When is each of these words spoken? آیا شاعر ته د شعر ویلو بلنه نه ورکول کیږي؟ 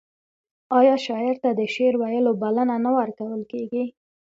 آیا 0.79 0.95
شاعر 1.05 1.35
ته 1.43 1.49
د 1.59 1.61
شعر 1.73 1.93
ویلو 2.01 2.31
بلنه 2.41 2.75
نه 2.85 2.91
ورکول 2.97 3.41
کیږي؟ 3.51 3.83